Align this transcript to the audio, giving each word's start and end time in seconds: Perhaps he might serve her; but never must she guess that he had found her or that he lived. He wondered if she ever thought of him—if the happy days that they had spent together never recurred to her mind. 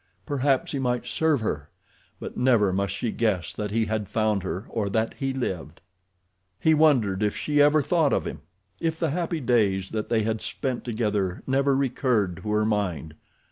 Perhaps 0.25 0.71
he 0.71 0.79
might 0.79 1.05
serve 1.05 1.41
her; 1.41 1.69
but 2.19 2.35
never 2.35 2.73
must 2.73 2.91
she 2.91 3.11
guess 3.11 3.53
that 3.53 3.69
he 3.69 3.85
had 3.85 4.09
found 4.09 4.41
her 4.41 4.65
or 4.67 4.89
that 4.89 5.13
he 5.13 5.31
lived. 5.31 5.79
He 6.59 6.73
wondered 6.73 7.21
if 7.21 7.37
she 7.37 7.61
ever 7.61 7.83
thought 7.83 8.11
of 8.11 8.25
him—if 8.25 8.97
the 8.99 9.11
happy 9.11 9.41
days 9.41 9.91
that 9.91 10.09
they 10.09 10.23
had 10.23 10.41
spent 10.41 10.83
together 10.83 11.43
never 11.45 11.75
recurred 11.75 12.37
to 12.37 12.49
her 12.51 12.65
mind. 12.65 13.13